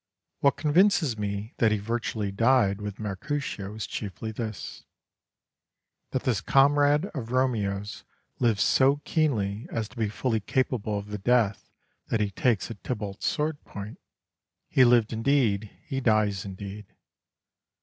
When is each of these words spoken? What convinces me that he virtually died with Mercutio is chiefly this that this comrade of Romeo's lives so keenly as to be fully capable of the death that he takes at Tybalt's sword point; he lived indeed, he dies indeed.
What 0.39 0.57
convinces 0.57 1.15
me 1.15 1.53
that 1.57 1.71
he 1.71 1.77
virtually 1.77 2.31
died 2.31 2.81
with 2.81 2.97
Mercutio 2.97 3.75
is 3.75 3.85
chiefly 3.85 4.31
this 4.31 4.83
that 6.09 6.23
this 6.23 6.41
comrade 6.41 7.05
of 7.13 7.31
Romeo's 7.31 8.03
lives 8.39 8.63
so 8.63 8.95
keenly 9.05 9.67
as 9.71 9.87
to 9.89 9.97
be 9.97 10.09
fully 10.09 10.39
capable 10.39 10.97
of 10.97 11.09
the 11.09 11.19
death 11.19 11.69
that 12.07 12.19
he 12.19 12.31
takes 12.31 12.71
at 12.71 12.83
Tybalt's 12.83 13.27
sword 13.27 13.63
point; 13.63 13.99
he 14.67 14.83
lived 14.83 15.13
indeed, 15.13 15.69
he 15.85 16.01
dies 16.01 16.45
indeed. 16.45 16.87